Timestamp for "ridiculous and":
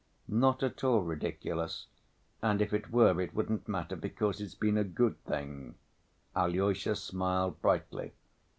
1.03-2.59